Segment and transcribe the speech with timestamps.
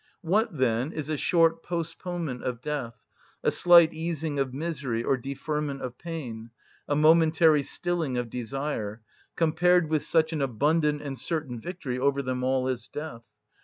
[0.21, 2.95] What, then, is a short postponement of death,
[3.43, 6.49] a slight easing of misery or deferment of pain,
[6.87, 9.03] a momentary stilling of desire,
[9.35, 13.27] compared with such an abundant and certain victory over them all as death?